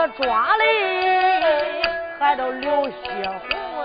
[0.00, 1.82] 他抓嘞，
[2.18, 3.50] 还都流血红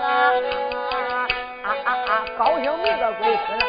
[1.62, 2.24] 啊啊啊！
[2.38, 3.60] 高兴没个鬼似的。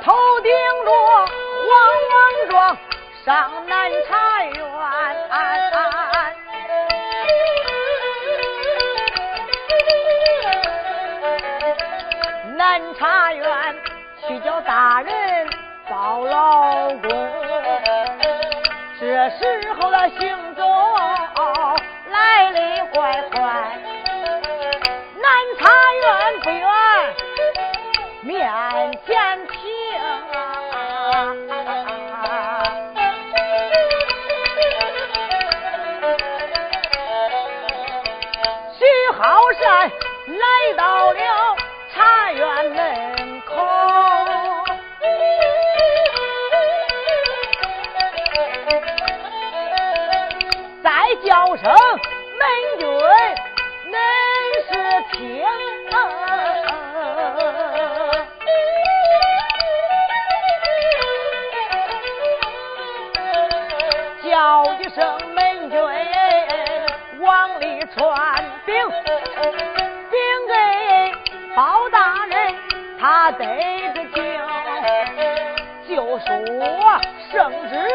[0.00, 0.52] 头顶
[0.84, 0.90] 着
[1.66, 1.68] 黄
[2.12, 2.14] 王
[2.50, 2.54] 庄
[3.24, 4.54] 上南茶园，
[12.56, 13.44] 南茶园
[14.24, 15.10] 去叫大人。
[15.88, 16.65] 找老，
[19.30, 20.45] 时候的行
[64.66, 65.80] 叫一声门军
[67.20, 68.74] 往里传兵，
[70.10, 70.18] 禀
[70.48, 70.54] 给
[71.54, 72.52] 包大人，
[72.98, 73.44] 他得
[73.94, 74.24] 着听，
[75.88, 76.26] 就说
[77.30, 77.88] 圣旨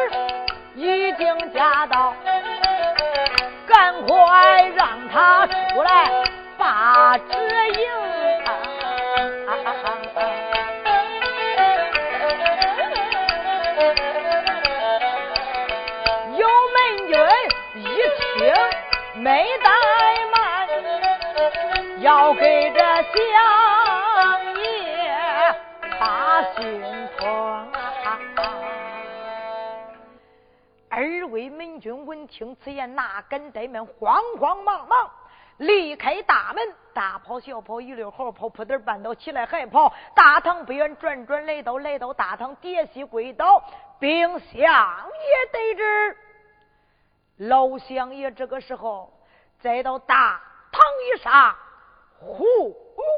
[0.75, 2.15] 已经驾到。
[3.67, 6.23] 赶快让他出来
[6.57, 7.23] 把旨
[7.81, 8.20] 应。
[32.31, 35.11] 听此言，那敢怠慢，慌慌忙忙
[35.57, 39.93] 离开大门，大跑小跑，一溜好跑，扑腾绊倒起来还跑。
[40.15, 43.61] 大堂不远，转转来到，来到大堂，跌膝跪倒，
[43.99, 46.17] 禀相爷得知。
[47.37, 49.11] 老相爷这个时候
[49.59, 50.81] 再到大堂
[51.13, 51.55] 一上，
[52.17, 52.73] 虎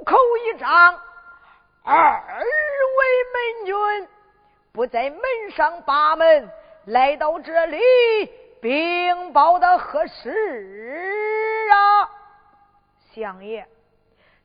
[0.05, 0.99] 口一张，
[1.83, 2.43] 二
[2.97, 3.03] 位
[3.33, 4.07] 门军
[4.73, 6.49] 不在门上把门。
[6.85, 7.79] 来到这里
[8.63, 12.09] 禀报的何事啊，
[13.13, 13.67] 相爷？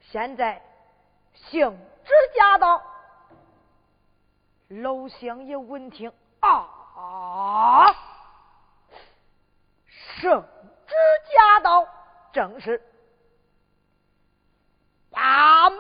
[0.01, 0.61] 现在
[1.35, 2.83] 圣旨驾到，
[4.67, 7.95] 老相爷闻听啊，
[9.87, 10.43] 圣
[10.89, 10.95] 旨
[11.33, 11.87] 驾到，
[12.33, 12.83] 正是
[15.13, 15.79] 把门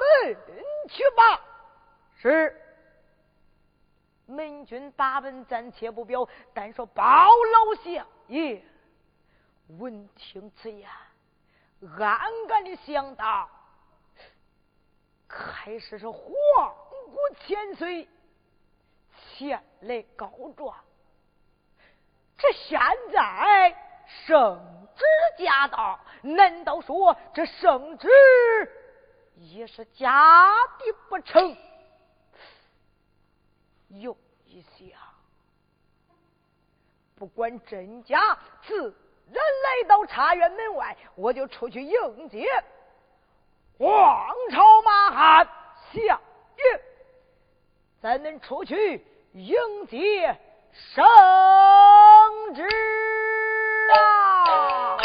[0.88, 1.40] 去吧，
[2.20, 2.54] 是。
[4.26, 8.62] 门军把门暂且不表，单说包老相爷
[9.78, 10.88] 闻听此言，
[11.98, 12.20] 暗
[12.50, 13.48] 暗的想到：
[15.26, 16.22] 开始是皇
[17.06, 18.06] 古千岁
[19.36, 20.76] 前来告状，
[22.36, 22.78] 这现
[23.12, 23.74] 在
[24.26, 24.60] 圣
[24.94, 25.04] 旨
[25.42, 28.08] 驾到，难道说这圣旨
[29.36, 30.44] 也是假
[30.78, 31.56] 的不成？
[33.88, 34.14] 有
[34.44, 34.97] 一想，
[37.18, 38.94] 不管真假，自
[39.32, 42.46] 然来到茶园门外，我就出去迎接
[43.76, 45.48] 皇朝马汉
[45.92, 46.20] 相
[46.56, 46.80] 爷，
[48.00, 49.56] 咱们出去迎
[49.86, 50.38] 接
[50.72, 51.04] 圣
[52.54, 52.62] 旨
[53.92, 54.96] 啊！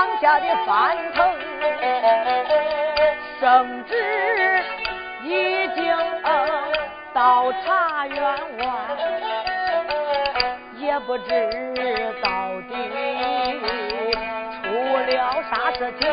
[0.00, 1.30] 当家的翻腾，
[3.38, 4.64] 圣旨
[5.24, 5.94] 已经
[7.12, 8.64] 到茶园外，
[10.78, 12.72] 也不知到底
[14.62, 15.12] 出了
[15.50, 16.08] 啥事情。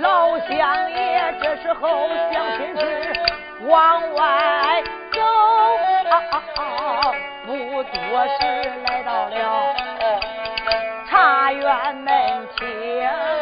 [0.00, 3.12] 老乡爷这时候想心事
[3.66, 4.80] 往外
[5.12, 5.18] 走，
[7.44, 7.92] 不多
[8.38, 8.40] 时
[8.86, 9.93] 来到了。
[11.58, 13.33] 愿门前，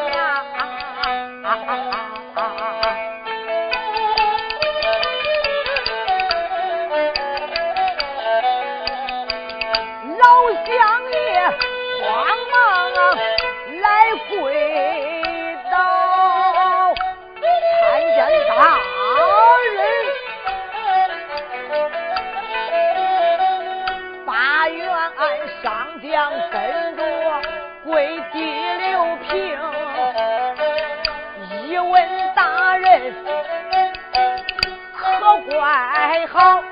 [35.53, 36.63] 怪好，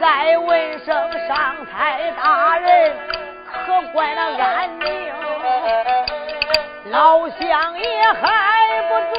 [0.00, 0.94] 再问声
[1.28, 2.92] 上台大人
[3.44, 4.86] 可怪那安宁，
[6.90, 9.16] 老乡也还不住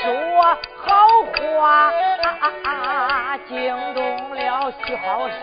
[0.00, 0.02] 说
[0.76, 0.86] 好
[1.58, 1.92] 话，
[3.48, 5.28] 惊动了徐好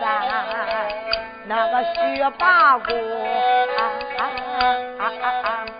[1.46, 2.94] 那个薛八公，
[4.98, 5.79] 徐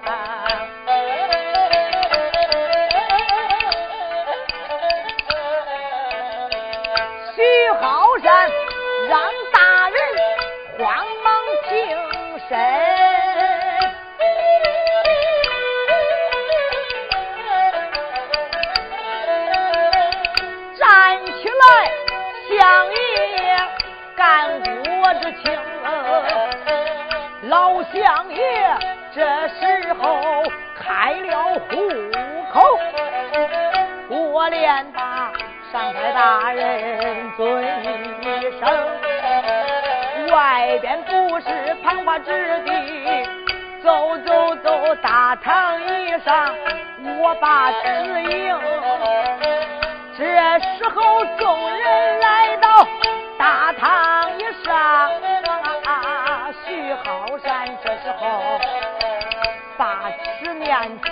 [8.22, 9.96] 让大人
[10.78, 10.84] 慌
[11.24, 11.70] 忙挺
[12.48, 12.50] 身，
[20.78, 21.62] 站起来，
[22.50, 22.56] 相
[22.92, 22.94] 爷
[24.14, 24.18] 干
[25.02, 25.44] 我之情。
[27.48, 28.38] 老相爷
[29.14, 29.60] 这时
[29.94, 30.44] 候
[30.78, 31.68] 开了户
[32.52, 32.78] 口，
[34.10, 35.32] 我连把
[35.72, 37.69] 上台大人尊。
[40.30, 42.70] 外边不是盘花之地，
[43.82, 46.54] 走走走大堂一上，
[47.18, 48.56] 我把旨应。
[50.16, 50.24] 这
[50.60, 52.86] 时候众人来到
[53.38, 55.10] 大堂一上。
[56.66, 58.60] 徐好山这时候
[59.76, 61.08] 把持年轻，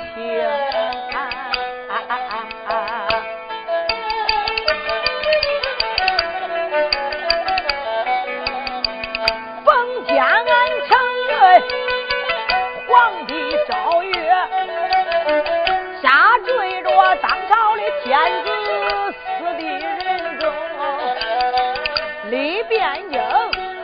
[22.31, 23.21] 李变英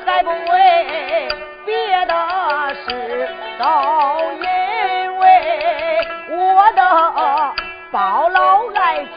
[0.04, 1.28] 还不为。
[1.64, 2.14] 别的
[2.74, 3.64] 事都
[4.34, 5.22] 因为
[6.28, 6.80] 我的
[7.90, 8.98] 包老爱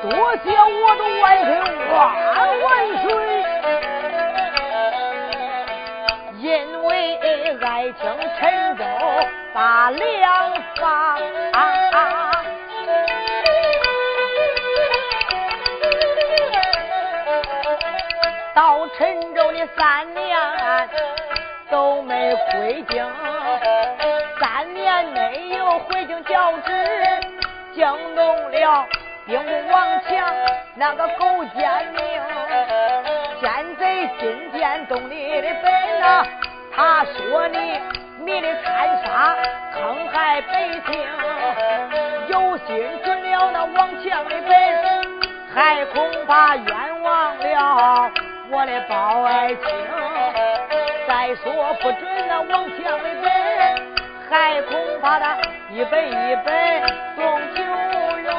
[0.00, 0.10] 多
[0.42, 1.48] 谢我的万岁
[1.92, 1.94] 万
[2.62, 2.64] 万
[3.02, 3.04] 岁！
[6.38, 6.44] 因
[6.84, 6.88] 为
[7.60, 8.00] 爱卿
[8.40, 8.42] 陈
[8.78, 8.82] 州
[9.52, 10.00] 把良
[10.76, 10.82] 方。
[18.96, 20.88] 陈州的三年
[21.68, 23.04] 都没回京，
[24.40, 26.72] 三年没有回京交旨，
[27.74, 27.84] 惊
[28.14, 28.86] 动了
[29.26, 30.32] 兵部王强
[30.76, 32.00] 那个狗奸佞，
[33.40, 36.24] 奸贼金殿动你的本呐，
[36.76, 37.80] 他说你
[38.20, 39.36] 你的残杀
[39.72, 41.04] 坑害百姓，
[42.28, 44.52] 有心准了那王强的本，
[45.52, 48.12] 还恐怕冤枉了。
[48.50, 49.58] 我的包爱卿，
[51.08, 55.36] 再说不准那王强的本，恐怕他
[55.70, 56.82] 一本一本
[57.16, 57.24] 送
[57.54, 57.62] 酒
[58.22, 58.34] 用，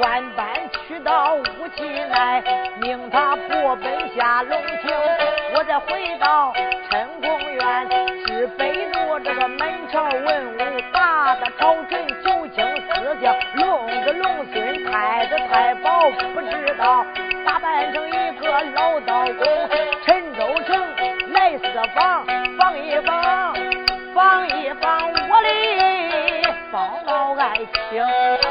[0.00, 0.46] 万般
[0.86, 2.42] 去到无期来，
[2.80, 4.94] 命他破奔下龙庭。
[5.54, 6.52] 我再回到
[6.90, 7.88] 陈公园，
[8.26, 10.58] 是北路这个门朝文武，
[10.92, 17.04] 大的朝臣九卿四将，龙子龙孙太子太保，不知道
[17.46, 18.10] 打扮成一
[18.40, 19.46] 个老道公，
[20.04, 21.62] 陈州城来四
[21.94, 22.26] 访，
[22.58, 23.54] 访一访，
[24.12, 25.48] 访一访我的
[26.72, 27.54] 包老爱
[27.88, 28.45] 情。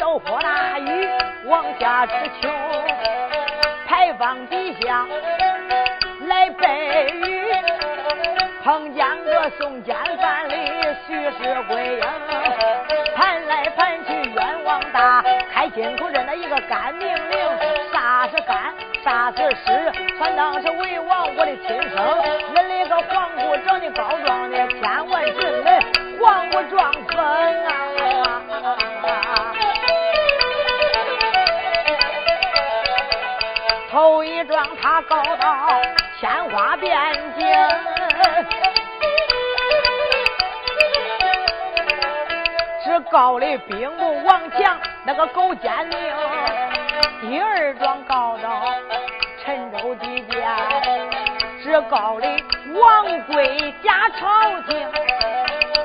[0.00, 1.08] 后来瓢泼大雨，
[1.46, 2.50] 往下直穷，
[3.86, 5.04] 牌坊底下
[6.26, 7.48] 来背雨。
[8.62, 10.54] 碰见个送奸犯的
[11.06, 12.02] 徐氏鬼影，
[13.16, 17.38] 盘来盘去冤枉大，开金口认了一个干命令，
[17.92, 21.96] 啥是干，啥是湿，全当是为王我的亲生。
[22.54, 25.80] 恁那个皇姑长得高壮的，千万准的
[26.20, 27.72] 皇姑壮风啊！
[34.98, 35.80] 他高到
[36.18, 36.92] 天花边
[37.38, 37.46] 境。
[42.82, 45.94] 是告的兵部王强那个狗奸佞，
[47.20, 48.64] 第二桩告到
[49.44, 50.44] 陈州地界，
[51.62, 52.26] 是告的
[52.74, 54.90] 王贵假朝廷，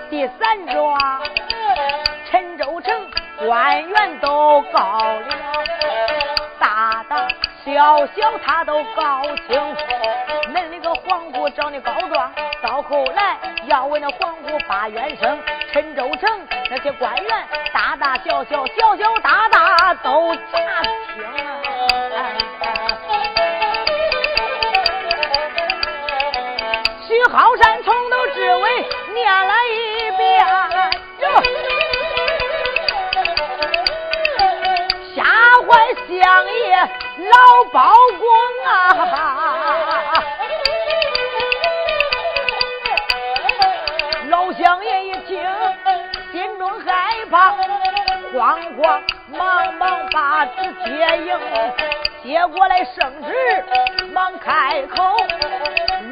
[0.09, 1.21] 第三桩
[2.31, 5.42] 陈州城官员都告了，
[7.83, 9.75] 小小他都告清。
[10.53, 15.37] 恁那个皇姑长得高壮，到后来要问那皇姑把冤声，
[15.73, 20.81] 陈州城那些官员大大小小、小小大大都查
[21.13, 21.21] 清。
[27.05, 30.45] 徐浩山从头至尾念了一遍，
[35.13, 35.21] 吓
[35.67, 36.89] 坏相爷
[37.31, 38.27] 老包公
[38.67, 38.73] 啊！
[44.29, 45.41] 老相爷一听，
[46.31, 47.51] 心中害怕，
[48.33, 50.89] 慌慌忙忙把纸接
[51.25, 51.39] 应，
[52.23, 53.33] 接过来圣旨，
[54.11, 55.15] 忙开口：“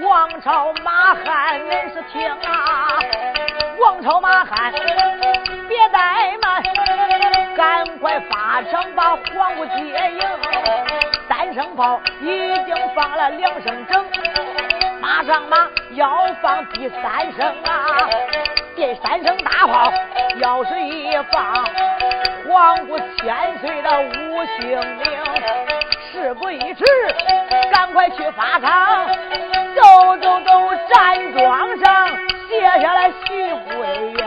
[0.07, 2.99] 王朝马汉，恁是听啊！
[3.79, 4.71] 王朝马汉，
[5.67, 6.63] 别怠慢，
[7.55, 9.81] 赶快发场把黄姑接
[10.11, 10.19] 应。
[11.27, 12.25] 三声炮已
[12.65, 14.05] 经放了两声整。”
[15.01, 18.07] 马上马要放第三声啊！
[18.75, 19.91] 第三声大炮
[20.37, 21.65] 要是一放，
[22.47, 25.05] 黄姑千岁的无性命。
[26.11, 26.83] 事不宜迟，
[27.71, 29.07] 赶快去发场，
[29.75, 32.07] 走走走，站桩上
[32.47, 34.20] 卸下来徐桂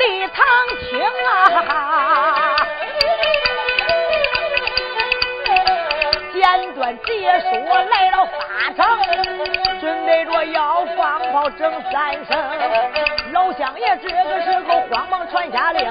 [0.00, 0.36] 李唐
[0.88, 2.56] 清啊，
[6.32, 7.50] 简短结束
[7.90, 8.30] 来到法
[8.74, 8.98] 场，
[9.78, 12.32] 准备着要放炮整三声。
[13.32, 15.84] 老相爷这个时候慌忙传下令，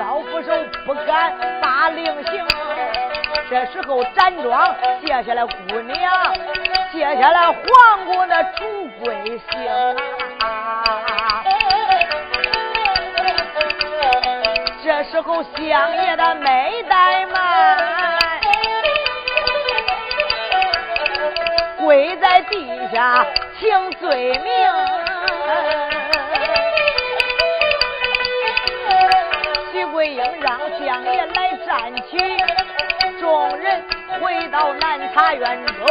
[0.00, 0.52] 刀斧手
[0.84, 2.44] 不敢打令行。
[3.48, 4.74] 这时候站桩
[5.06, 6.34] 接下来姑娘，
[6.92, 9.96] 接下来皇姑的主贵姓
[14.84, 17.78] 这时候相爷的没怠慢，
[21.78, 23.24] 跪在地下
[23.60, 24.52] 请罪名。
[29.72, 32.18] 徐桂英让相爷来站起，
[33.20, 33.84] 众人
[34.20, 35.86] 回到南茶院中。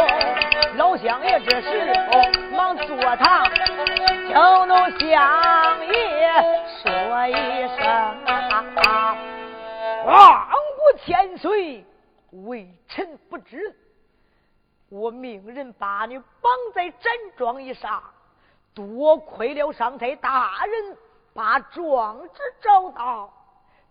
[0.76, 2.20] 老相爷这时候
[2.54, 3.46] 忙坐堂，
[4.30, 6.30] 叫奴相爷
[6.82, 7.34] 说一
[7.78, 8.31] 声。
[10.04, 11.86] 皇姑千岁，
[12.30, 13.76] 微臣不知，
[14.88, 18.02] 我命人把你绑在斩桩以上，
[18.74, 20.96] 多亏了上台大人
[21.34, 23.32] 把状纸找到，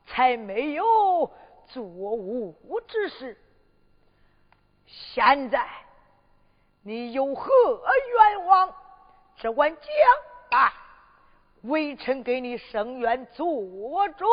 [0.05, 1.31] 才没有
[1.67, 3.37] 作恶之事。
[4.85, 5.67] 现在
[6.81, 7.49] 你有何
[8.29, 8.75] 愿望？
[9.37, 9.81] 只管讲
[10.49, 10.73] 吧，
[11.61, 13.45] 微臣给你伸冤做
[14.17, 14.25] 主。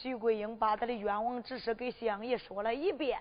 [0.00, 3.20] 徐桂英把他的愿望之事给相爷说了一遍，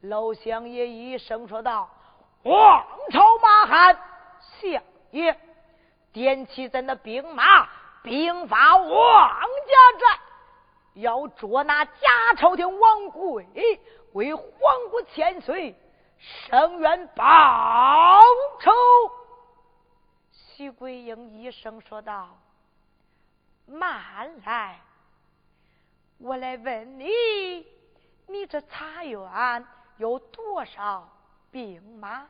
[0.00, 1.90] 老相爷一声说道
[2.42, 3.98] ：“王朝马汉，
[4.60, 5.38] 相爷，
[6.12, 7.68] 点起咱的兵马，
[8.02, 10.20] 兵发王家寨，
[10.94, 11.92] 要捉拿假
[12.38, 13.46] 朝廷王贵，
[14.12, 14.52] 为皇
[14.90, 15.76] 姑千岁
[16.18, 18.22] 伸冤报
[18.60, 18.72] 仇。”
[20.32, 22.38] 徐桂英一声说道
[23.66, 24.80] ：“慢来。”
[26.18, 27.06] 我来问你，
[28.26, 29.66] 你这茶园
[29.98, 31.08] 有多少
[31.50, 32.26] 兵马？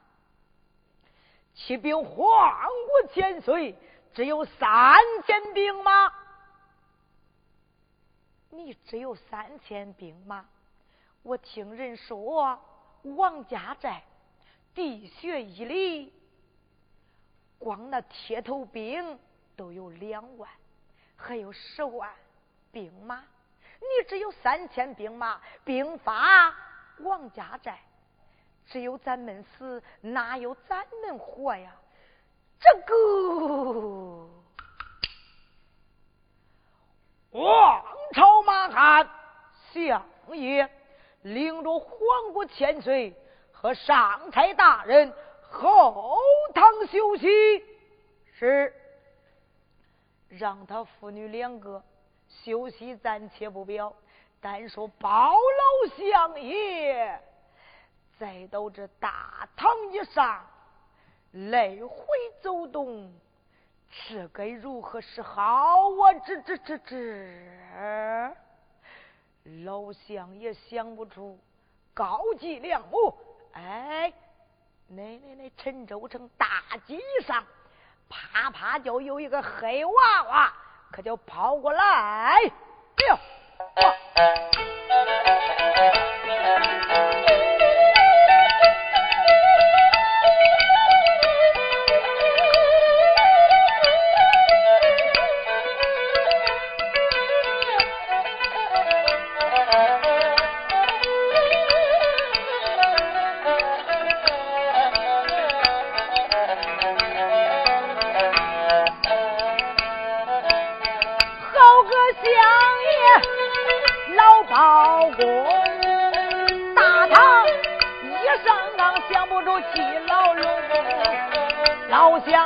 [1.54, 3.76] 骑兵皇国千岁
[4.12, 6.12] 只有三千兵马，
[8.50, 10.44] 你只有三千兵马。
[11.22, 12.60] 我听人说，
[13.02, 14.02] 王家寨
[14.74, 16.12] 地穴一里，
[17.58, 19.18] 光那铁头兵
[19.54, 20.50] 都有两万，
[21.16, 22.12] 还有十万
[22.72, 23.24] 兵马。
[23.80, 26.54] 你只有三千兵马，兵发
[26.98, 27.78] 王家寨，
[28.66, 31.72] 只有咱们死，哪有咱们活呀？
[32.58, 34.28] 这个
[37.32, 37.84] 王
[38.14, 39.10] 朝马汉
[39.72, 40.70] 相爷
[41.22, 43.14] 领着皇国千岁
[43.52, 45.12] 和上台大人
[45.42, 46.16] 后
[46.54, 47.28] 堂休息，
[48.38, 48.72] 是
[50.28, 51.84] 让他父女两个。
[52.44, 53.92] 休息暂且不表，
[54.40, 57.18] 单说包老相爷，
[58.18, 60.46] 再到这大堂以上
[61.32, 62.06] 来回
[62.40, 63.12] 走动，
[64.08, 66.12] 这该如何是好啊？
[66.24, 68.36] 这这这这，
[69.64, 71.38] 老相爷想不出
[71.92, 73.12] 高级良母。
[73.52, 74.12] 哎，
[74.86, 76.46] 那那那陈州城大
[76.86, 77.44] 街上，
[78.08, 80.54] 啪啪就有一个黑娃娃。
[80.90, 81.82] 可就跑过来，
[82.34, 82.40] 哎
[83.08, 83.14] 呦，
[83.82, 85.35] 哇。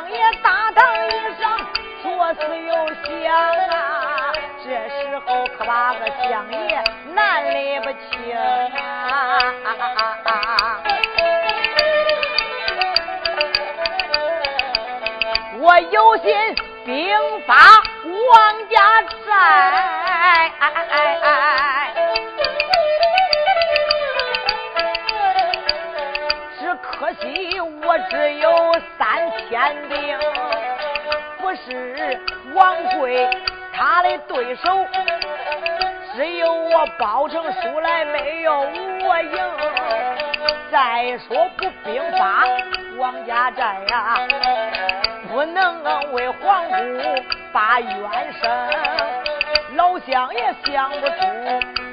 [0.00, 1.44] 相爷大堂一声，
[2.02, 3.36] 左思右想
[3.68, 4.32] 啊，
[4.64, 6.82] 这时候可把个相爷
[7.12, 9.52] 难理不清啊。
[15.58, 16.32] 我有心
[16.86, 17.14] 兵
[17.46, 17.54] 发
[18.32, 21.94] 王家寨，哎哎哎哎，
[26.58, 28.50] 只可惜我只有。
[29.50, 30.16] 天兵
[31.40, 32.20] 不是
[32.54, 33.28] 王贵
[33.72, 34.86] 他的对手，
[36.14, 39.38] 只有我包成书来没有我赢。
[40.70, 42.44] 再说不兵法，
[42.96, 44.18] 王家寨呀，
[45.28, 45.82] 不能
[46.12, 48.48] 为皇姑把冤伸，
[49.74, 51.16] 老乡也想不出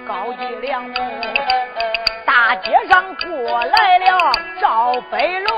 [0.07, 0.93] 高级良母。
[2.23, 5.57] 大街上过来了赵飞龙。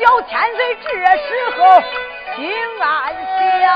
[0.00, 1.60] 小千岁这时候
[2.34, 2.40] 心
[2.80, 3.14] 暗
[3.60, 3.68] 想，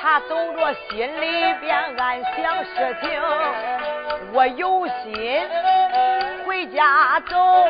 [0.00, 3.10] 他走着心里边暗想事情，
[4.32, 5.42] 我有心。
[6.46, 7.66] 回家走，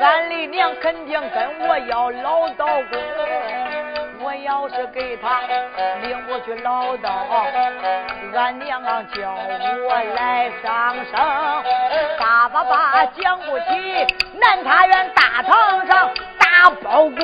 [0.00, 4.05] 俺李娘肯定跟我要老道工。
[4.18, 5.40] 我要是给他
[6.02, 7.08] 领过去唠叨，
[8.34, 11.12] 俺娘叫我来上升，
[12.18, 14.06] 叭叭叭讲不起
[14.40, 17.16] 南塔院大堂上打包公。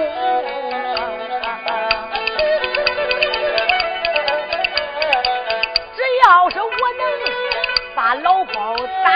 [5.95, 7.03] 只要是我能
[7.95, 9.09] 把老包打。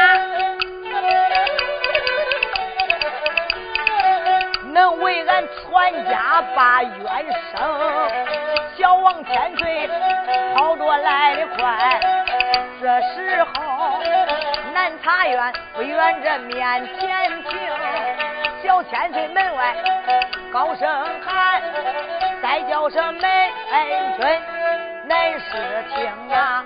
[4.73, 8.11] 能为俺管家把冤生，
[8.79, 9.87] 小王千岁
[10.55, 12.01] 跑着来的快。
[12.81, 14.01] 这时候
[14.73, 17.59] 南茶园不远这面前停。
[18.63, 19.77] 小千岁门外
[20.51, 20.89] 高声
[21.23, 21.61] 喊，
[22.41, 23.23] 再叫声门
[24.19, 24.27] 君，
[25.05, 26.65] 乃是听啊！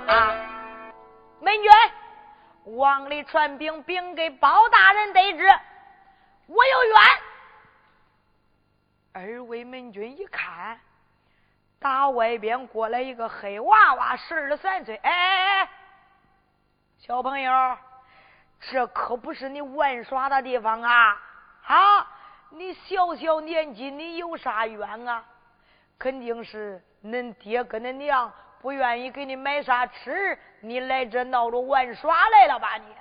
[1.40, 5.48] 门君往里传禀，禀给包大人得知，
[6.46, 7.29] 我有冤。
[9.12, 10.78] 二位门军一看，
[11.80, 14.94] 打外边过来一个黑娃娃，十二三岁。
[14.96, 15.70] 哎哎哎，
[16.98, 17.78] 小朋友，
[18.60, 21.20] 这可不是你玩耍的地方啊！
[21.66, 22.06] 啊，
[22.50, 25.24] 你小小年纪，你有啥冤啊？
[25.98, 32.76] 肯定是恁爹跟恁娘不愿意给你买啥吃，你来这闹着玩耍来了吧？
[32.76, 32.94] 你，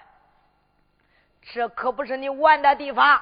[1.54, 3.22] 这可不是你玩的地方。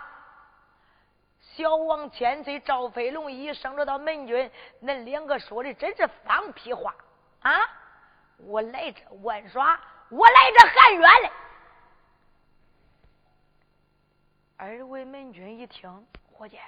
[1.58, 4.52] 小王千岁赵飞龙一生着到门军，
[4.84, 6.94] 恁两个说的真是放屁话
[7.42, 7.52] 啊！
[8.38, 11.32] 我来这玩耍，我来这喊冤嘞。
[14.56, 16.60] 二位门军一听，伙计，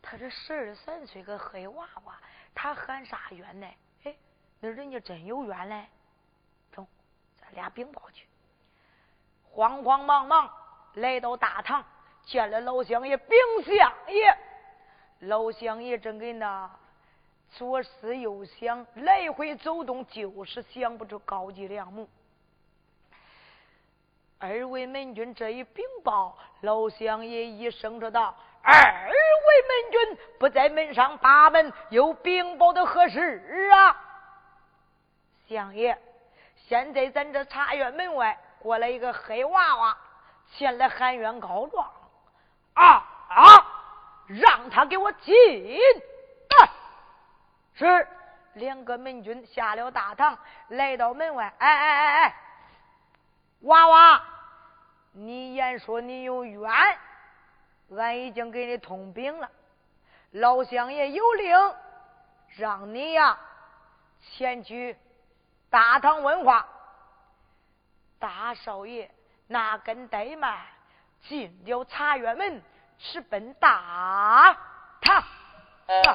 [0.00, 2.16] 他这十二三岁个黑娃娃，
[2.54, 3.66] 他喊啥冤呢？
[4.04, 4.14] 哎，
[4.60, 5.88] 那人家真有冤嘞！
[6.70, 6.86] 走，
[7.40, 8.28] 咱俩禀报去。
[9.50, 10.48] 慌慌忙忙
[10.94, 11.84] 来到大堂。
[12.26, 14.36] 见了老乡爷，禀相爷，
[15.20, 16.68] 老乡爷正给那
[17.50, 22.08] 左思右想，来回走动，就是想不出高级良母。
[24.38, 29.12] 二位门军这一禀报，老乡爷一声说道：“二位
[29.68, 34.02] 门军不在门上把门，又禀报的何事啊？”
[35.48, 35.96] 相爷，
[36.56, 39.96] 现在咱这茶院门外过来一个黑娃娃，
[40.50, 41.88] 前来喊冤告状。
[42.76, 43.72] 啊啊！
[44.26, 45.34] 让他给我进！
[47.74, 48.08] 是
[48.54, 51.52] 两个门军下了大堂，来到门外。
[51.58, 52.36] 哎哎哎哎，
[53.60, 54.24] 娃娃，
[55.12, 56.72] 你言说你有冤，
[57.90, 59.50] 俺已经给你通禀了。
[60.32, 61.74] 老乡爷有令，
[62.56, 63.38] 让你呀
[64.20, 64.96] 前去
[65.70, 66.66] 大堂问话。
[68.18, 69.10] 大少爷
[69.46, 70.58] 那根怠慢。
[71.22, 72.62] 进了茶园门，
[72.98, 74.56] 直奔大
[75.00, 75.24] 堂。
[75.86, 76.14] 穿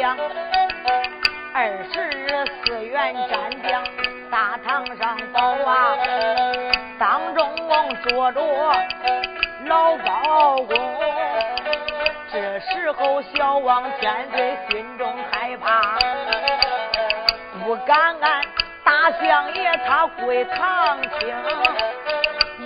[0.00, 0.16] 将，
[1.52, 3.84] 二十四员战将，
[4.30, 5.94] 大堂上宝啊，
[6.98, 7.46] 当中
[8.08, 8.40] 坐着
[9.66, 10.74] 老包公。
[12.32, 15.98] 这时候小王千岁心中害怕，
[17.62, 18.42] 不敢按
[18.82, 21.36] 大相爷他跪堂听。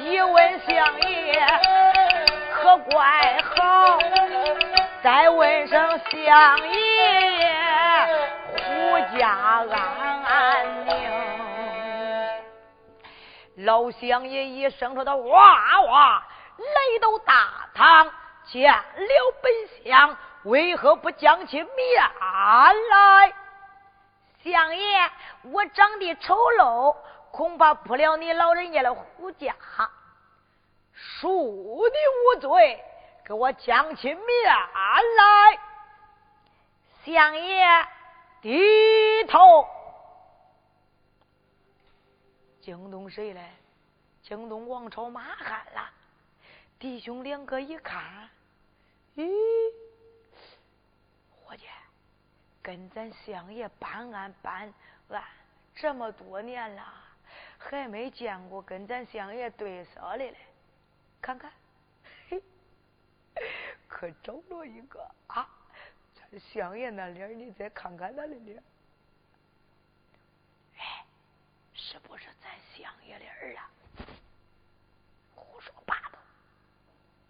[0.04, 1.44] 一问相爷
[2.52, 3.98] 可怪好，
[5.02, 6.93] 再问声相爷
[9.18, 9.30] 家
[10.24, 10.94] 安宁。
[13.66, 16.26] 老乡爷一声说的：“哇哇，
[16.58, 18.10] 来到大堂
[18.44, 19.52] 见了本
[19.84, 22.02] 相，为何不将起面
[22.90, 23.32] 来？
[24.42, 25.10] 相爷，
[25.52, 26.96] 我长得丑陋。”
[27.34, 29.52] 恐怕不了你老人家的胡家，
[30.94, 32.80] 恕你无罪，
[33.26, 35.58] 给我讲起面来。
[37.04, 37.66] 相爷
[38.44, 39.66] 低头，
[42.60, 43.50] 惊动谁嘞？
[44.22, 45.90] 惊动王朝马汉了。
[46.78, 48.28] 弟兄两个一看，
[49.16, 49.32] 咦，
[51.30, 51.64] 伙计，
[52.60, 54.70] 跟咱相爷办案办
[55.08, 55.24] 案
[55.74, 56.82] 这么多年了。
[57.56, 60.36] 还没见过跟咱相爷对上的嘞，
[61.22, 61.50] 看看，
[62.28, 62.42] 嘿，
[63.88, 65.48] 可找着一个啊！
[66.34, 68.60] 咱相爷那脸，你再看看他的脸，
[70.76, 71.04] 哎，
[71.72, 73.70] 是不是咱相爷的儿啊？
[75.36, 76.18] 胡说八道！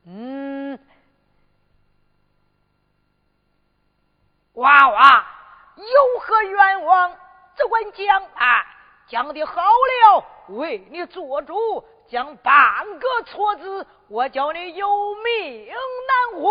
[0.07, 0.79] 嗯，
[4.55, 5.27] 娃娃
[5.77, 7.15] 有何冤枉？
[7.57, 8.65] 只管讲啊！
[9.07, 16.51] 讲的好了，为你做主；讲半个错字，我叫你有命难活。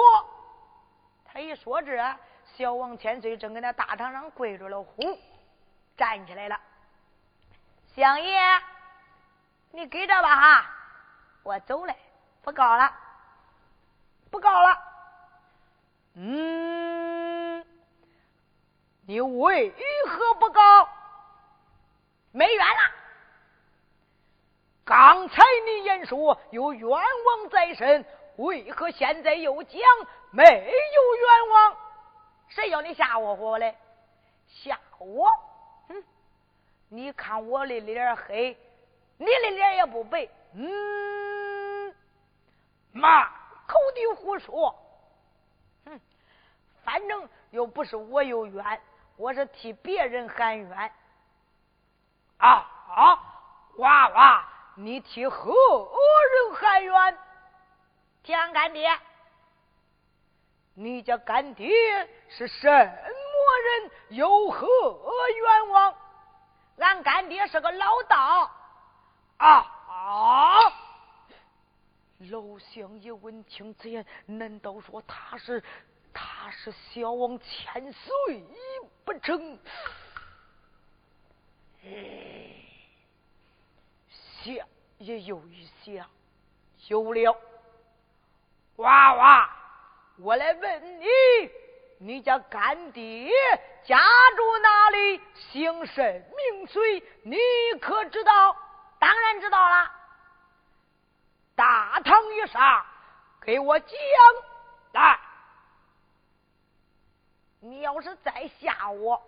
[1.26, 2.16] 他一说这，
[2.56, 5.18] 小王千岁正跟那大堂上跪着了，呼，
[5.98, 6.60] 站起来了。
[7.96, 8.40] 相爷，
[9.72, 10.72] 你给着吧哈，
[11.42, 11.96] 我走了，
[12.44, 12.94] 不告了，
[14.30, 14.78] 不告了。
[16.16, 17.66] 嗯，
[19.08, 19.74] 你为
[20.08, 20.90] 何不告？
[22.32, 22.92] 没冤了。
[24.86, 29.82] 刚才你言说有冤枉在身，为何现在又讲
[30.32, 31.78] 没有冤枉？
[32.56, 33.76] 谁叫你吓唬我嘞？
[34.48, 35.28] 吓我？
[35.88, 36.04] 哼！
[36.90, 38.56] 你看我的脸黑，
[39.18, 40.30] 你的脸也不白。
[40.54, 41.96] 嗯，
[42.92, 43.26] 妈
[43.66, 44.76] 口的胡说。
[45.86, 46.00] 哼！
[46.84, 48.82] 反正又不是我有冤，
[49.18, 50.92] 我是替别人喊冤。
[52.38, 53.20] 啊啊！
[53.78, 57.18] 娃娃，你替何人喊冤？
[58.22, 58.88] 天干爹，
[60.76, 61.70] 你家干爹
[62.30, 63.92] 是什么人？
[64.10, 65.96] 有何冤枉？
[66.78, 68.52] 俺干爹是个老道。
[69.38, 69.50] 啊
[69.88, 70.60] 啊！
[72.32, 75.62] 老乡爷闻听此言，难道说他是
[76.14, 78.44] 他是小王千岁
[79.04, 79.60] 不成？
[84.42, 86.10] 想也有一想，
[86.88, 87.38] 有了，
[88.78, 89.50] 娃娃，
[90.24, 91.06] 我来问你，
[91.98, 93.30] 你家干爹
[93.84, 94.00] 家
[94.38, 95.22] 住哪里？
[95.36, 97.04] 姓甚名谁？
[97.24, 97.38] 你
[97.82, 98.56] 可知道？
[99.00, 99.92] 当然知道了。
[101.58, 102.86] 大堂一上，
[103.42, 103.98] 给我讲
[104.94, 105.20] 来。
[107.60, 109.22] 你要是再吓我。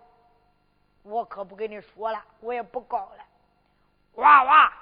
[1.02, 3.24] 我可不跟你说了，我也不告了。
[4.14, 4.72] 娃娃，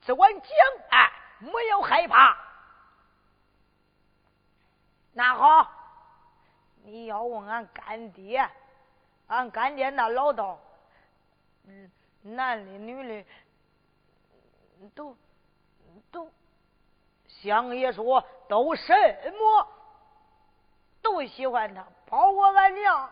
[0.00, 0.50] 只管讲，
[0.88, 2.45] 哎，没有害怕。
[5.16, 5.70] 那好，
[6.84, 8.46] 你要问俺干爹，
[9.28, 10.60] 俺干爹那老道，
[11.64, 13.28] 嗯，男的女的，
[14.94, 15.16] 都
[16.10, 16.30] 都，
[17.26, 18.92] 相爷说都什
[19.32, 19.66] 么，
[21.00, 23.10] 都喜欢他，包括俺娘。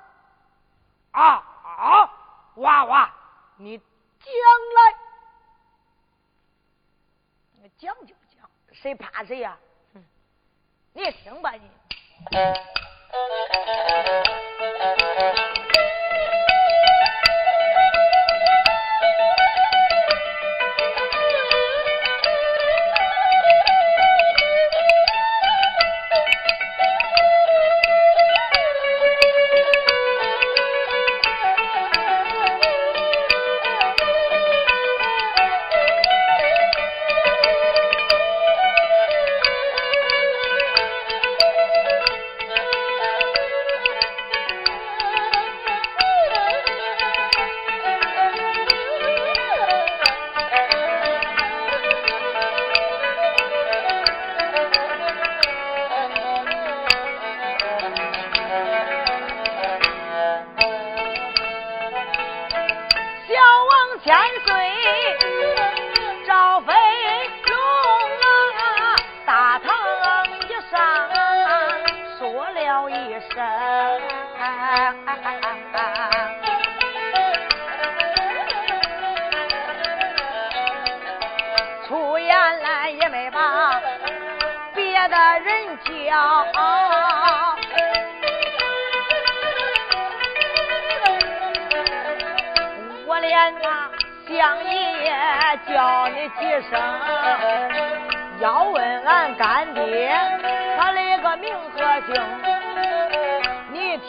[1.12, 1.23] 啊
[1.64, 2.11] 啊！
[2.57, 3.14] 娃娃，
[3.57, 3.87] 你将
[7.62, 9.57] 来，讲就讲，谁怕谁呀？
[10.93, 11.71] 你听吧，你。
[12.16, 12.57] Thank
[14.29, 14.34] you.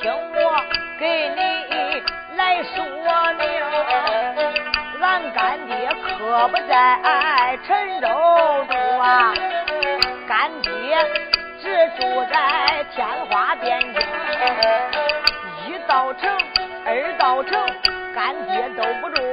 [0.05, 0.63] 听我
[0.99, 2.03] 给你
[2.37, 2.85] 来说
[3.39, 3.43] 明
[5.01, 8.07] 俺干爹可不在陈州
[8.69, 9.33] 住啊
[10.27, 10.95] 干爹
[11.59, 13.81] 只住在天花边
[15.65, 16.29] 一道城
[16.85, 17.59] 二道城
[18.13, 19.23] 干爹都不住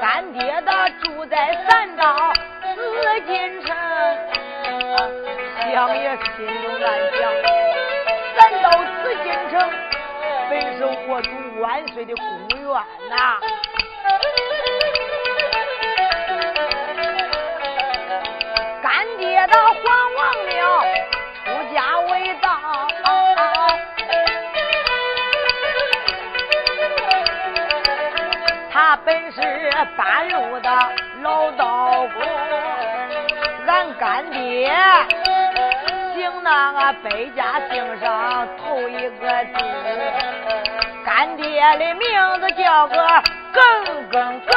[0.00, 2.32] 干爹他住在三道
[2.76, 3.76] 紫禁城
[5.72, 6.88] 想也心中暗
[7.20, 7.43] 想
[11.14, 12.26] 我主万岁的宫
[12.58, 12.66] 院
[13.08, 13.38] 呐。
[18.82, 19.74] 干爹的皇
[20.16, 20.84] 王庙
[21.44, 22.50] 出家为道，
[28.72, 29.40] 他本是
[29.96, 30.68] 半路的
[31.22, 32.22] 老道公，
[33.68, 34.68] 俺干爹
[36.16, 39.54] 姓那个北家姓上头一个字，
[41.54, 42.08] 爹的名
[42.40, 42.96] 字叫个
[43.52, 43.62] 耿
[44.10, 44.52] 耿耿。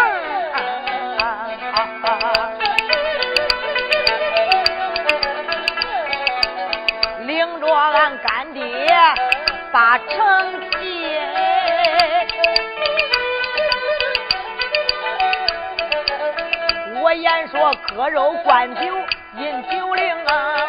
[7.27, 8.89] 领着俺干爹
[9.71, 11.19] 把成绩，
[16.99, 18.81] 我言说割肉灌酒
[19.37, 20.67] 饮酒令啊，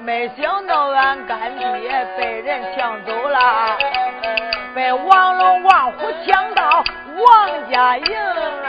[0.00, 3.78] 没想到俺干爹被人抢走了，
[4.90, 6.82] 王龙王虎抢到
[7.18, 8.68] 王家营啊。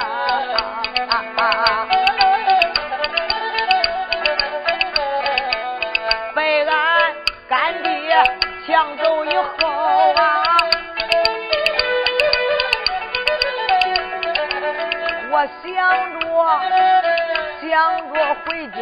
[6.35, 7.13] 被俺
[7.47, 8.23] 干爹
[8.67, 9.43] 抢走以后
[10.15, 10.57] 啊，
[15.31, 16.25] 我想着
[17.61, 17.69] 想
[18.13, 18.13] 着
[18.45, 18.81] 回家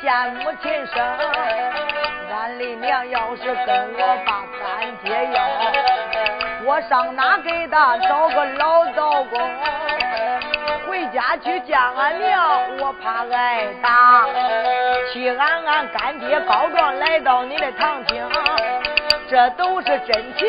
[0.00, 0.96] 见母亲生。
[2.30, 5.36] 俺的娘要是跟我把干爹要，
[6.68, 9.40] 我上哪给他找个老道公？
[10.86, 14.26] 回家去见俺娘，我怕挨打。
[15.10, 18.22] 替俺俺干爹告状来到你的堂厅。
[19.30, 20.46] 这都是真情，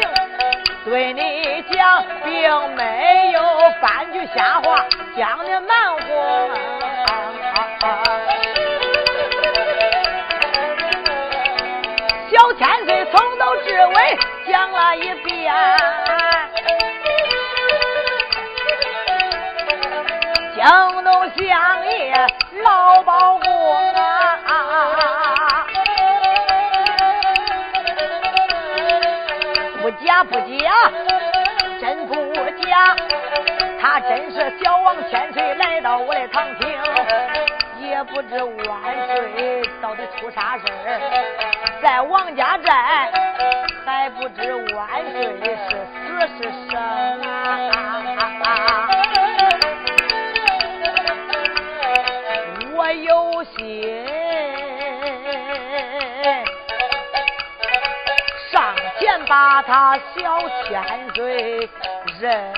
[0.83, 3.41] 对你讲，并没有
[3.81, 5.99] 半句瞎话，将你瞒糊。
[12.29, 15.53] 小千岁从头至尾讲了一遍，
[20.55, 22.15] 惊动相爷
[22.63, 23.49] 老包公。
[29.81, 30.91] 不假不假，
[31.79, 32.15] 真不
[32.63, 32.95] 假，
[33.79, 36.67] 他真是小王千岁来到我的堂厅，
[37.79, 40.99] 也不知万岁到底出啥事儿，
[41.81, 43.11] 在王家寨
[43.99, 45.75] 还不知万岁是死
[46.37, 46.79] 是生
[47.21, 47.27] 啊！
[52.77, 53.57] 我有心
[58.49, 59.19] 上前。
[59.27, 60.81] 把他小千
[61.13, 61.69] 岁
[62.19, 62.53] 认，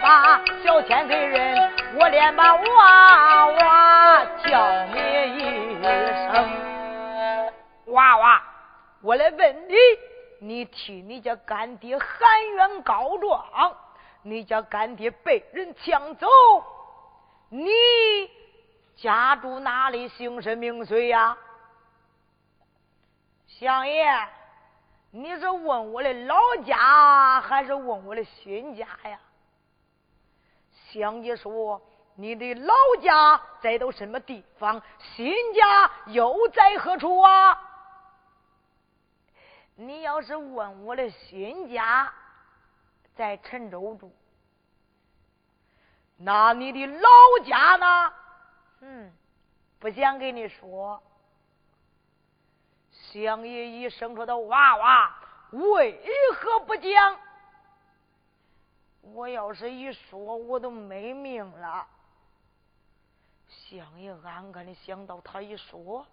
[0.00, 4.98] 把小千岁认，我连把娃娃叫你
[5.36, 7.52] 一声。
[7.86, 8.42] 娃娃，
[9.02, 9.74] 我来问你，
[10.40, 12.06] 你替你家干爹喊
[12.54, 13.76] 冤告状，
[14.22, 16.26] 你家干爹被人抢走，
[17.48, 17.70] 你
[18.96, 20.08] 家住哪里？
[20.08, 21.36] 姓甚名谁呀？
[23.46, 24.06] 相爷。
[25.12, 26.36] 你是问我的老
[26.66, 29.18] 家还是问我的新家呀？
[30.92, 31.80] 相爷说
[32.14, 37.62] 你的老家在到什么地方，新家又在何处啊？
[39.74, 42.12] 你要是问我的新家
[43.14, 44.10] 在陈州住，
[46.16, 47.08] 那你的老
[47.44, 48.12] 家呢？
[48.80, 49.12] 嗯，
[49.78, 51.02] 不想跟你说。
[52.90, 55.16] 相爷一生出的娃娃，
[55.50, 56.00] 为
[56.34, 57.20] 何不讲？
[59.12, 61.86] 我要是一说，我都没命了。
[63.48, 66.06] 相爷暗暗的想到，他一说，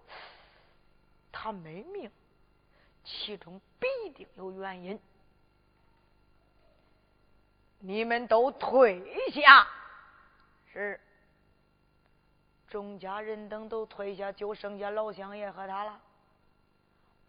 [1.31, 2.09] 他没命，
[3.03, 4.99] 其中必定有原因。
[7.79, 9.67] 你们都退下。
[10.71, 10.99] 是。
[12.67, 15.99] 众家人等都退下，就剩下老相爷和他了。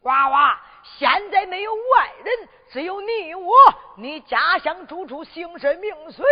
[0.04, 3.52] 娃娃，现在没有外人，只有你我。
[3.96, 6.24] 你家乡住处，姓甚名谁？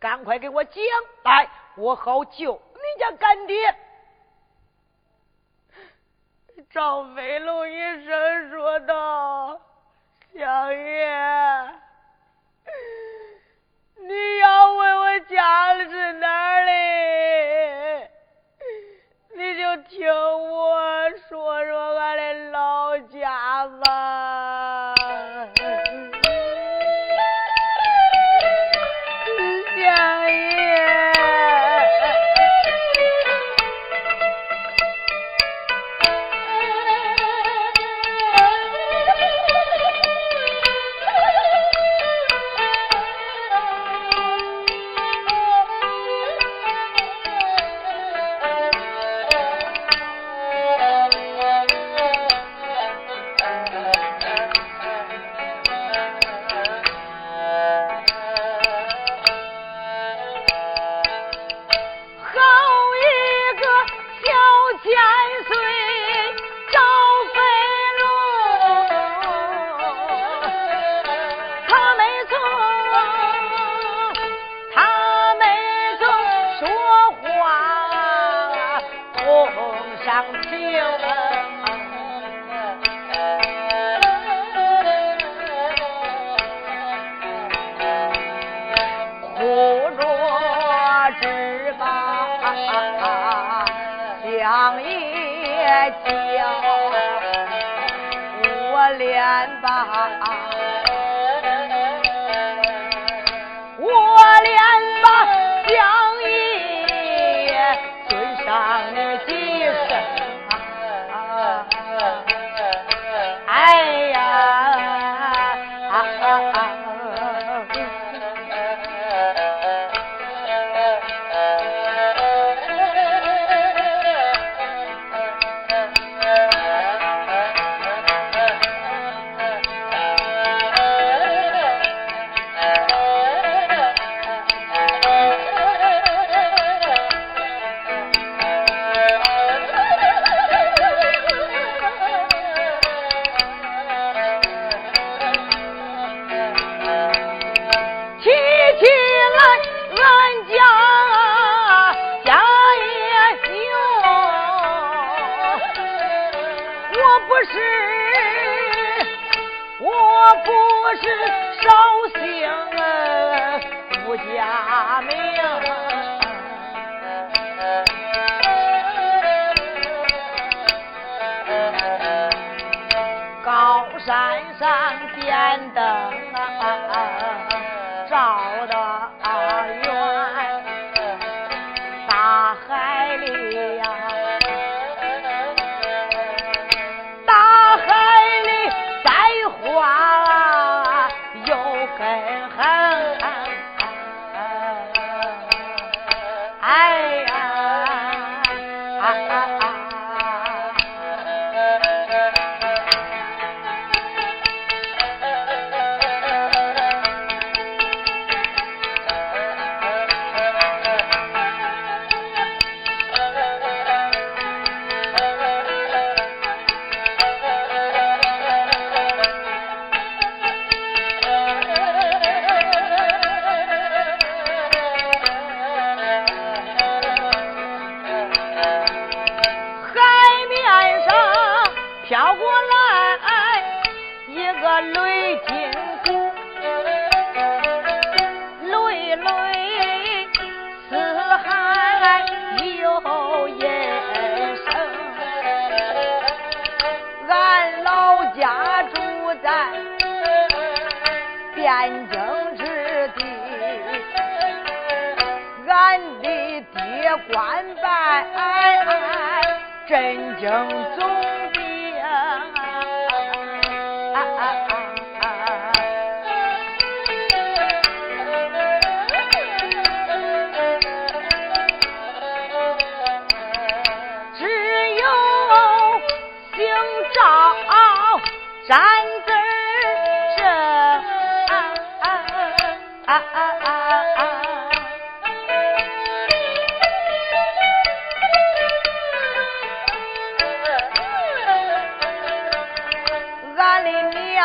[0.00, 0.82] 赶快给我讲
[1.24, 3.74] 来，我好救你家干爹。
[6.70, 9.60] 赵飞龙一声说道
[10.36, 11.70] ：“相爷，
[13.96, 16.72] 你要问我家是哪里，
[19.34, 20.47] 你就听我
[23.66, 24.17] 家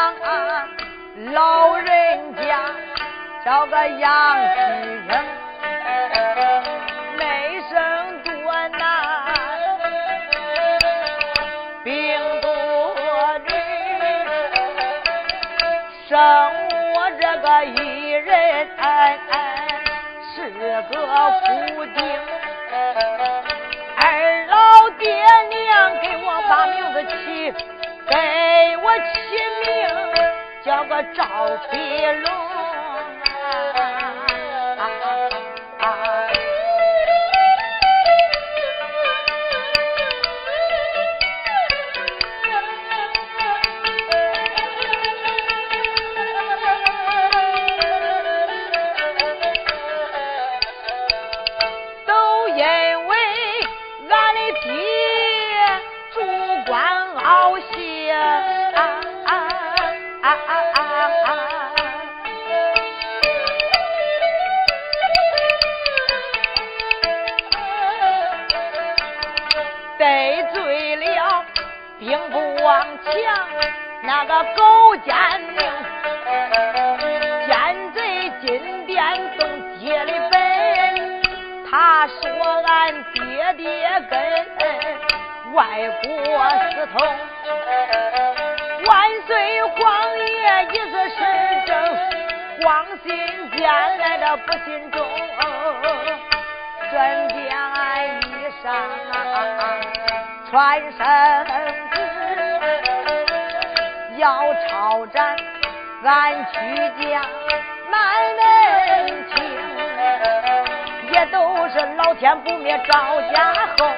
[0.04, 0.68] 娘啊，
[1.32, 2.60] 老人家
[3.46, 4.60] 找个杨继
[5.08, 5.14] 生，
[7.16, 8.82] 内生多难，
[11.86, 12.52] 病多
[13.48, 13.50] 女，
[16.10, 16.20] 生
[16.96, 18.68] 我这个一人
[20.36, 20.92] 是个苦
[21.96, 22.04] 丁，
[24.02, 25.08] 二老爹
[25.50, 27.54] 娘给我把名字起。
[28.14, 29.90] 给我起名
[30.64, 32.43] 叫个赵飞龙。
[85.74, 86.06] 外国
[86.70, 86.96] 私通，
[88.86, 88.94] 万
[89.26, 89.82] 岁皇
[90.20, 90.30] 爷
[90.66, 91.18] 意思是
[91.66, 91.74] 正，
[92.62, 93.10] 光信
[93.58, 93.60] 奸
[93.98, 95.04] 来的不信忠，
[96.92, 97.74] 转变俺
[98.22, 98.24] 衣
[98.64, 98.66] 裳
[100.52, 101.02] 穿身。
[104.18, 105.36] 要抄斩，
[106.04, 106.56] 俺屈
[107.02, 107.20] 家
[107.90, 107.98] 满
[108.38, 109.36] 门清，
[111.12, 113.90] 也都是老天不灭赵家后，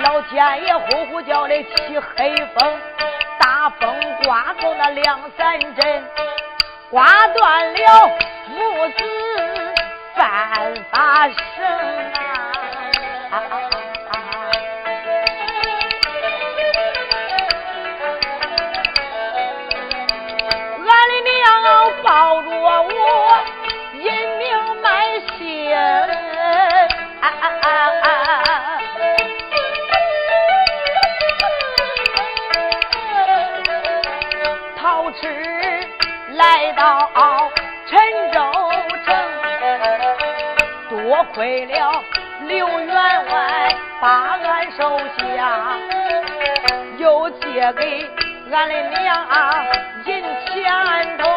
[0.00, 2.80] 老天爷呼呼叫的起黑风，
[3.38, 6.04] 大风刮过那两三阵，
[6.90, 8.10] 刮断了
[8.48, 9.74] 母子
[10.14, 12.21] 犯法绳
[36.82, 37.48] 到
[37.86, 37.96] 陈
[38.32, 38.40] 州
[39.04, 39.14] 城，
[40.90, 42.02] 多亏了
[42.48, 45.78] 刘员外把俺收下，
[46.98, 48.10] 又借给
[48.50, 49.24] 俺的娘
[50.06, 51.30] 银钱筒。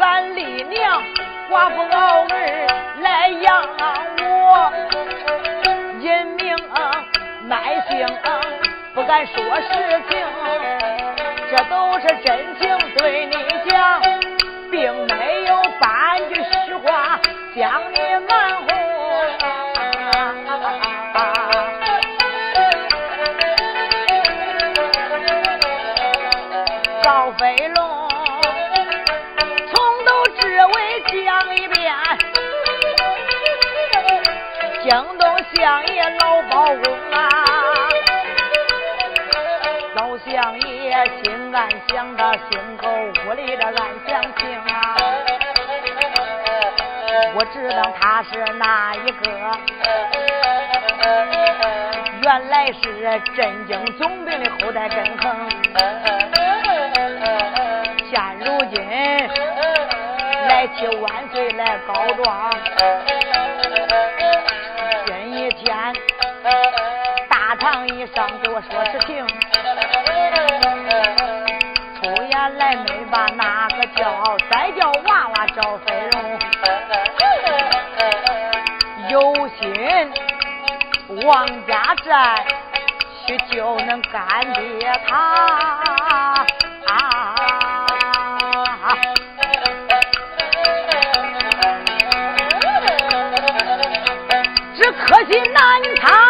[0.00, 1.00] 俺丽娘
[1.48, 2.66] 寡妇熬儿
[3.00, 3.62] 来养
[4.24, 4.72] 我，
[6.00, 6.56] 因命
[7.44, 8.04] 卖性
[8.92, 10.18] 不敢说实情，
[11.50, 13.34] 这都是真情对你
[13.70, 14.02] 讲，
[14.70, 17.18] 并没有半句实话
[17.56, 18.68] 将你瞒哄。
[27.02, 27.98] 赵飞龙。
[34.88, 35.97] 江东相爷
[41.58, 42.86] 暗想的心口
[43.26, 43.74] 屋里的暗
[44.06, 44.96] 想情啊，
[47.34, 49.28] 我知道他是哪一个，
[52.22, 55.50] 原来是镇京总兵的后代根恒，
[58.08, 58.80] 现如今
[60.46, 61.92] 来替万岁来告
[62.22, 62.52] 状。
[65.50, 65.76] 天，
[67.28, 69.26] 大堂一上给我说实情，
[72.48, 76.38] 出言来没把那个叫，再叫娃娃赵飞荣，
[79.10, 80.10] 有心
[81.26, 82.46] 王家寨
[83.26, 86.46] 去就能干爹他。
[94.74, 96.27] 只可惜难他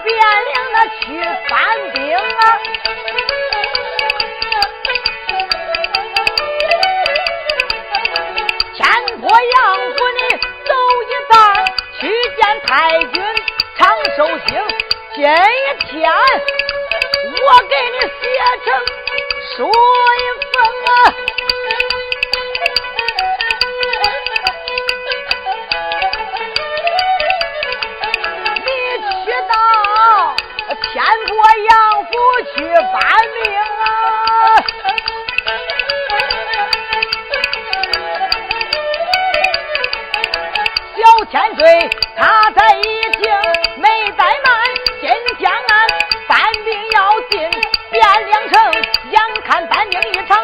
[0.00, 1.04] 花变脸的去。
[1.48, 1.52] 搬
[1.92, 2.40] 兵啊！
[9.22, 10.20] 我杨府里
[10.64, 10.72] 走
[11.02, 11.34] 一趟，
[12.00, 12.02] 去。
[12.36, 13.14] 见太君
[13.76, 13.80] 长
[14.16, 14.50] 寿星，
[15.14, 16.00] 今天
[17.24, 17.36] 我
[17.68, 18.22] 给你写
[18.64, 18.66] 成
[19.56, 20.52] 书一封
[20.86, 20.90] 啊！
[41.30, 42.82] 千岁他在已
[43.22, 43.30] 经
[43.76, 44.50] 没怠慢，
[45.00, 45.08] 今
[45.38, 45.86] 天俺
[46.26, 47.40] 搬兵要进
[47.92, 48.72] 汴梁城，
[49.12, 50.39] 眼看搬兵一场。